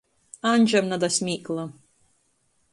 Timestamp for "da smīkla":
1.05-1.69